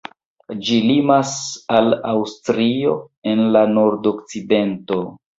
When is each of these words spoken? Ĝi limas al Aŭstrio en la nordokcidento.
Ĝi 0.67 0.77
limas 0.91 1.33
al 1.79 1.93
Aŭstrio 2.11 2.93
en 3.33 3.43
la 3.57 3.61
nordokcidento. 3.75 4.99